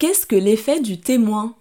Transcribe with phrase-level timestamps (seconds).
[0.00, 1.56] Qu'est-ce que l'effet du témoin?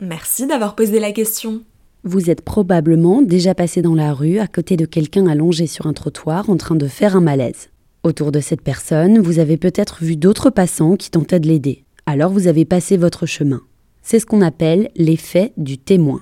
[0.00, 1.62] Merci d'avoir posé la question.
[2.02, 5.94] Vous êtes probablement déjà passé dans la rue à côté de quelqu'un allongé sur un
[5.94, 7.70] trottoir en train de faire un malaise.
[8.02, 11.84] Autour de cette personne, vous avez peut-être vu d'autres passants qui tentaient de l'aider.
[12.04, 13.62] Alors vous avez passé votre chemin.
[14.02, 16.20] C'est ce qu'on appelle l'effet du témoin.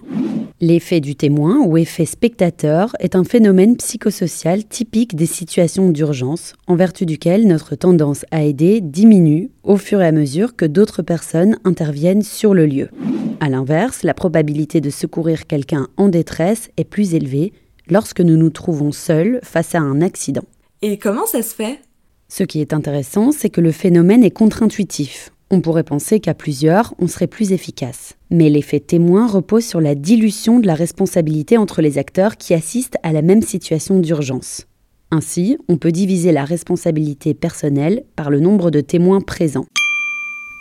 [0.64, 6.76] L'effet du témoin ou effet spectateur est un phénomène psychosocial typique des situations d'urgence, en
[6.76, 11.58] vertu duquel notre tendance à aider diminue au fur et à mesure que d'autres personnes
[11.64, 12.90] interviennent sur le lieu.
[13.40, 17.52] A l'inverse, la probabilité de secourir quelqu'un en détresse est plus élevée
[17.88, 20.44] lorsque nous nous trouvons seuls face à un accident.
[20.80, 21.80] Et comment ça se fait?
[22.28, 25.32] Ce qui est intéressant, c'est que le phénomène est contre-intuitif.
[25.54, 28.14] On pourrait penser qu'à plusieurs, on serait plus efficace.
[28.30, 32.96] Mais l'effet témoin repose sur la dilution de la responsabilité entre les acteurs qui assistent
[33.02, 34.66] à la même situation d'urgence.
[35.10, 39.66] Ainsi, on peut diviser la responsabilité personnelle par le nombre de témoins présents.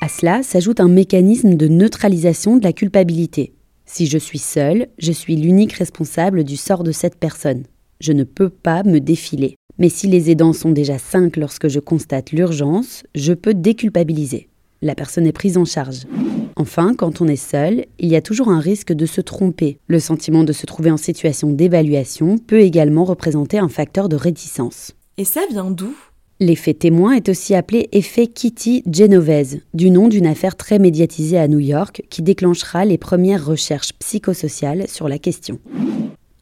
[0.02, 3.54] À cela s'ajoute un mécanisme de neutralisation de la culpabilité.
[3.86, 7.64] Si je suis seul, je suis l'unique responsable du sort de cette personne.
[8.02, 9.56] Je ne peux pas me défiler.
[9.78, 14.50] Mais si les aidants sont déjà cinq lorsque je constate l'urgence, je peux déculpabiliser
[14.82, 16.08] la personne est prise en charge.
[16.56, 19.78] Enfin, quand on est seul, il y a toujours un risque de se tromper.
[19.88, 24.92] Le sentiment de se trouver en situation d'évaluation peut également représenter un facteur de réticence.
[25.18, 25.94] Et ça vient d'où?
[26.40, 31.48] L'effet témoin est aussi appelé effet Kitty Genovese, du nom d'une affaire très médiatisée à
[31.48, 35.60] New York qui déclenchera les premières recherches psychosociales sur la question.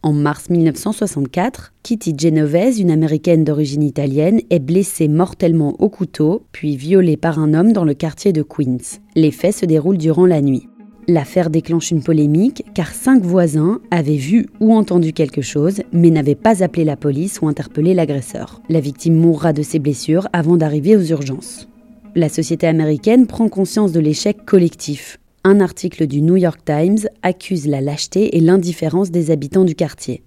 [0.01, 6.77] En mars 1964, Kitty Genovese, une américaine d'origine italienne, est blessée mortellement au couteau, puis
[6.77, 9.01] violée par un homme dans le quartier de Queens.
[9.15, 10.69] Les faits se déroulent durant la nuit.
[11.09, 16.35] L'affaire déclenche une polémique car cinq voisins avaient vu ou entendu quelque chose mais n'avaient
[16.35, 18.61] pas appelé la police ou interpellé l'agresseur.
[18.69, 21.67] La victime mourra de ses blessures avant d'arriver aux urgences.
[22.15, 27.67] La société américaine prend conscience de l'échec collectif un article du New York Times accuse
[27.67, 30.23] la lâcheté et l'indifférence des habitants du quartier.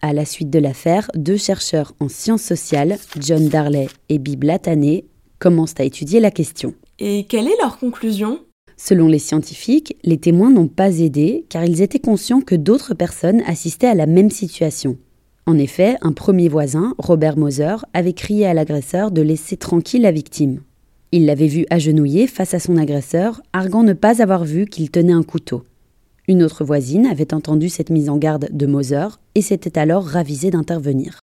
[0.00, 5.04] À la suite de l'affaire, deux chercheurs en sciences sociales, John Darley et Bib Latané,
[5.38, 6.74] commencent à étudier la question.
[6.98, 8.40] Et quelle est leur conclusion?
[8.76, 13.42] Selon les scientifiques, les témoins n'ont pas aidé car ils étaient conscients que d'autres personnes
[13.46, 14.98] assistaient à la même situation.
[15.46, 20.12] En effet, un premier voisin, Robert Moser, avait crié à l'agresseur de laisser tranquille la
[20.12, 20.60] victime.
[21.10, 25.12] Il l'avait vu agenouillé face à son agresseur, arguant ne pas avoir vu qu'il tenait
[25.12, 25.64] un couteau.
[26.28, 30.50] Une autre voisine avait entendu cette mise en garde de Moser et s'était alors ravisée
[30.50, 31.20] d'intervenir.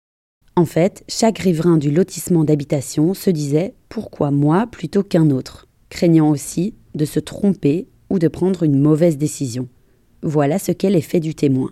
[0.56, 5.68] En fait, chaque riverain du lotissement d'habitation se disait Pourquoi moi plutôt qu'un autre?
[5.90, 9.68] craignant aussi de se tromper ou de prendre une mauvaise décision.
[10.24, 11.72] Voilà ce qu'est l'effet du témoin.